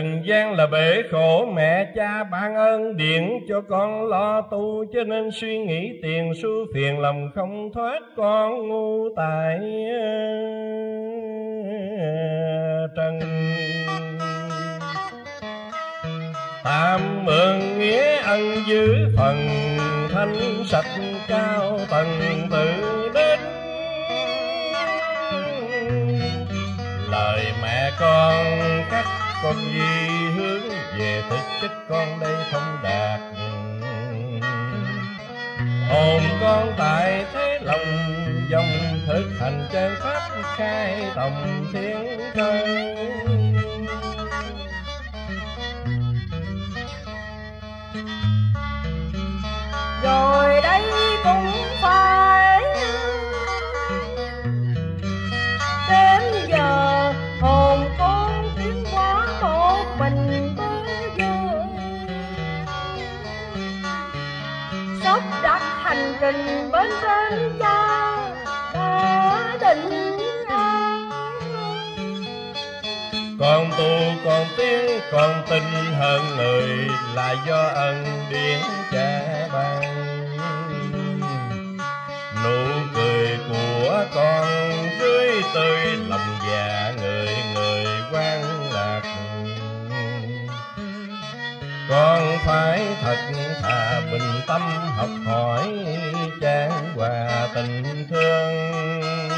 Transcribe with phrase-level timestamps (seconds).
[0.00, 2.96] Trần gian là bể khổ, Mẹ cha ban ơn.
[2.96, 8.00] Điện cho con lo tu Cho nên suy nghĩ tiền xu phiền, lòng không thoát
[8.16, 9.58] Con ngu tại
[12.96, 13.20] trần.
[16.64, 19.36] Tạm mượn nghĩa ân giữ phần
[20.12, 22.70] Thanh sạch cao tầng tự
[23.14, 23.40] đến.
[27.10, 28.44] Lời mẹ con
[28.90, 30.68] khắc con gì hướng
[30.98, 33.20] về thực chất con đây không đạt
[35.88, 38.14] hồn con tại thế lòng,
[38.50, 40.20] dòng thực hành chân pháp
[40.56, 43.49] khai tổng thiên thân
[65.10, 68.18] sắp đặt hành trình bên trên cha
[68.74, 71.10] đã định an
[73.40, 73.90] con tu
[74.24, 75.62] con tiến con tin
[75.98, 78.60] hơn người là do ân điển
[78.92, 79.20] cha
[79.52, 79.82] ban.
[82.44, 84.48] Nụ cười của con
[85.00, 87.59] dưới tươi, lòng già người người
[91.90, 93.16] con phải thật
[93.62, 94.60] thà bình tâm
[94.96, 95.68] học hỏi
[96.40, 99.28] trang hòa tình thương.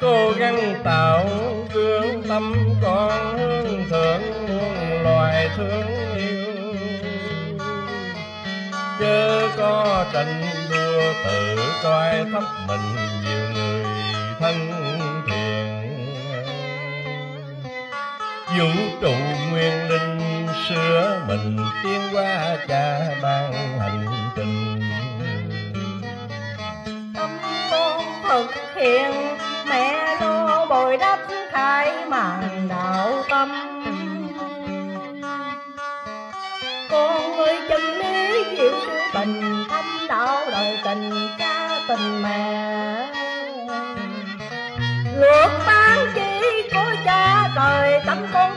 [0.00, 1.26] Cố gắng tạo
[1.74, 5.86] gương tâm con hướng thượng muôn loài thương
[6.16, 6.74] yêu.
[9.00, 13.84] Chớ có tranh đua tự coi thấp mình nhiều người
[14.40, 14.70] thân
[15.26, 15.68] thiện.
[18.58, 18.68] Vũ
[19.00, 19.12] trụ
[19.50, 20.27] nguyên linh
[20.68, 24.82] sửa mình tiến qua cha mang hành trình.
[27.14, 27.30] Tâm
[27.70, 29.12] con thực hiện,
[29.68, 31.18] mẹ lo bồi đắp
[31.50, 33.48] khai màn đạo tâm.
[36.90, 38.72] Con ơi chân lý diệu
[39.14, 43.06] tình thâm đạo đời tình cha tình mẹ.
[45.16, 46.40] Luật ban chỉ
[46.72, 48.47] của cha trời tâm con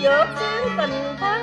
[0.00, 0.26] tịnh vượt
[0.78, 1.40] tình thân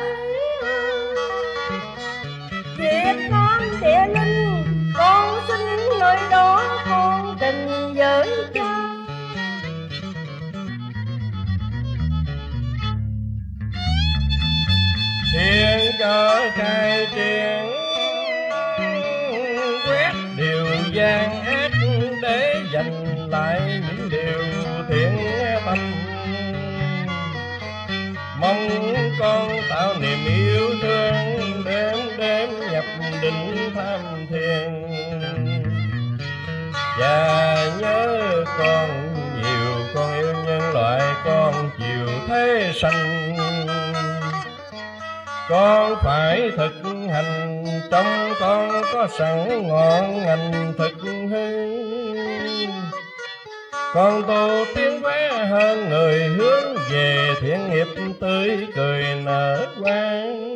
[2.77, 4.63] Việt Nam địa linh,
[4.97, 8.87] con xin nơi đó con tình với cha
[15.33, 17.66] thiên cơ khai triển
[37.07, 38.89] cha nhớ con
[39.35, 43.35] nhiều, con yêu nhân loại, con chiều thế sanh.
[45.49, 46.73] Con phải thực
[47.13, 50.93] hành, trong con có sẵn ngọn ngành thực
[51.31, 51.77] hư.
[53.93, 57.87] Con tu tiến hóa hơn người, hướng về thiện nghiệp
[58.19, 60.47] tươi cười nở quang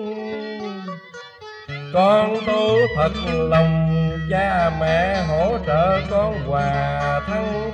[1.93, 3.11] con tu thật
[3.49, 3.90] lòng
[4.31, 7.71] cha mẹ hỗ trợ con hòa thăng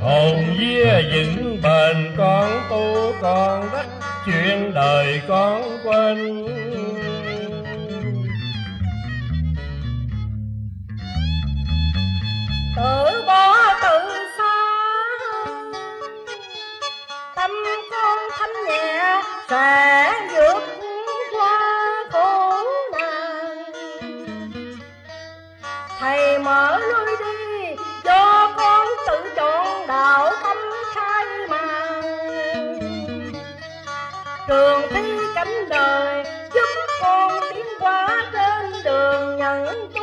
[0.00, 3.86] hồn vía vững bền con tu con đắc
[4.26, 6.46] chuyện đời con quên.
[34.48, 36.68] trường thi cánh đời, giúp
[37.02, 39.64] con tiến qua trên đường nhận
[39.94, 40.02] tu.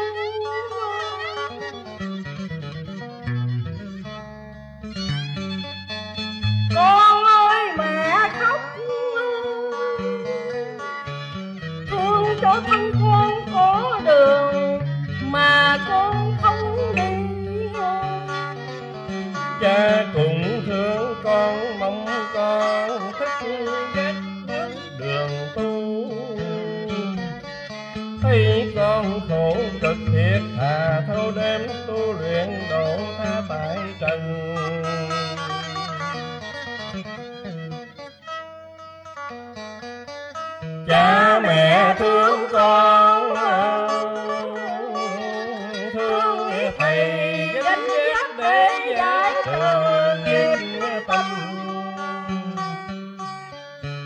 [6.76, 8.60] Con ơi, mẹ khóc.
[11.90, 14.80] Thương cho thân con có đường
[15.22, 17.12] mà con không đi.
[19.62, 20.43] Cha cùng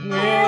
[0.05, 0.46] Yeah.